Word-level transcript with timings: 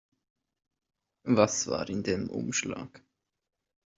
Was 1.29 1.67
war 1.67 1.87
in 1.87 2.01
dem 2.01 2.27
Umschlag? 2.27 3.03